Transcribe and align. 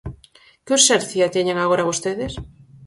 ¿Que 0.65 0.75
urxencia 0.77 1.33
teñen 1.35 1.57
agora 1.59 1.87
vostedes? 1.89 2.33